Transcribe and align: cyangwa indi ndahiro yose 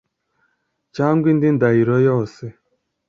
cyangwa 0.95 1.25
indi 1.31 1.47
ndahiro 1.55 1.95
yose 2.07 2.43